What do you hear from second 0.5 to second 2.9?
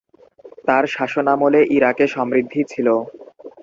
তার শাসনামলে ইরাকে সমৃদ্ধি ছিল।